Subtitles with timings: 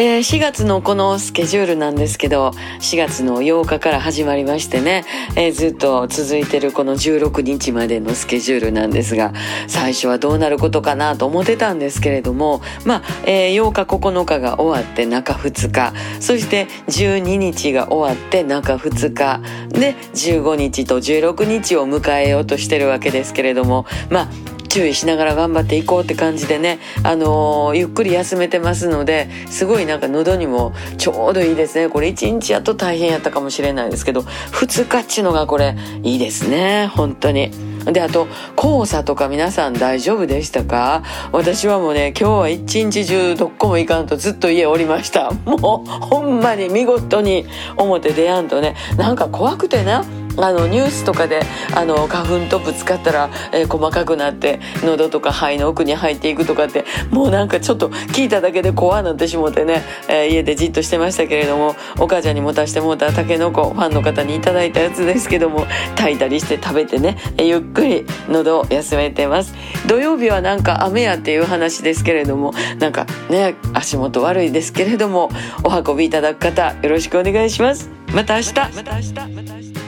[0.00, 2.50] えー、4月のこのスケジュールなんですけど、
[2.80, 5.04] 4月の8日から始まりましてね、
[5.34, 9.32] えー、ずっと続いてるこの16日までのスケジュールなんですが、
[9.66, 19.40] 最初はどうなることかなと思ってたんですけれども、まあ、えー、8日9日が終わって中2日、そして12日が終わって中2日、
[19.76, 31.88] で、15日と16日を迎えようとしてるわけですけれども、まあ、注意しながら頑張っていこうって感じでね、あのー、ゆっくり休めてますので、すごいなんか喉にもちょうどいいですね。
[31.88, 36.90] これ1日やと大変やったかもしれないですけど、2日っちゅうのがこれいいですね。
[36.94, 37.50] 本当に。
[37.84, 38.26] で、あと、
[38.56, 41.02] 黄砂とか皆さん大丈夫でしたか？
[41.32, 45.30] 私はもうね、今日は一日中どっこも行かんとずっと家おりました。
[45.30, 50.04] もう、ほんまに見事に表出やんとね、なんか怖くてな、
[50.40, 51.40] あのニュースとかで
[51.74, 65.66] あの花粉とぶつかったら、えー、細かくなって喉とか肺の奥に入っていくとかってもうなんかちょっと聞いただけで怖なってしもてね、えー、家でじっとしてましたけれどもお母ちゃんに持たしてもうたたけのこファンの方にいただいたやつですけども
[65.96, 69.54] 炊いたりして食べてね、えー、ゆっくり喉を休めてます。
[69.86, 75.30] 土曜日はなんか雨やっていう話ですけれどもなんかね足元悪いですけれども
[75.64, 77.90] お運びいただく方よろしくお願いします。
[78.14, 79.87] また明日また明日また明日。